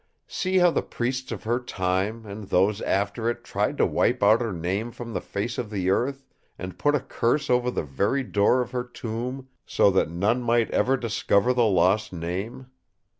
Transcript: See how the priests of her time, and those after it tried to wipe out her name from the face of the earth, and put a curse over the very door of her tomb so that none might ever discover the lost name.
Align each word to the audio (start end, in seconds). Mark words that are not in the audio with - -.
See 0.25 0.57
how 0.57 0.71
the 0.71 0.81
priests 0.81 1.31
of 1.31 1.43
her 1.43 1.59
time, 1.59 2.25
and 2.25 2.45
those 2.45 2.81
after 2.81 3.29
it 3.29 3.43
tried 3.43 3.77
to 3.77 3.85
wipe 3.85 4.23
out 4.23 4.41
her 4.41 4.51
name 4.51 4.91
from 4.91 5.13
the 5.13 5.21
face 5.21 5.59
of 5.59 5.69
the 5.69 5.91
earth, 5.91 6.25
and 6.57 6.79
put 6.79 6.95
a 6.95 7.01
curse 7.01 7.51
over 7.51 7.69
the 7.69 7.83
very 7.83 8.23
door 8.23 8.61
of 8.61 8.71
her 8.71 8.83
tomb 8.83 9.49
so 9.63 9.91
that 9.91 10.09
none 10.09 10.41
might 10.41 10.71
ever 10.71 10.97
discover 10.97 11.53
the 11.53 11.65
lost 11.67 12.11
name. 12.11 12.65